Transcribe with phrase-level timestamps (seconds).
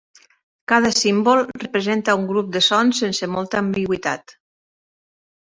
[0.71, 4.37] Cada símbol representa un grup de sons sense molta ambigüitat.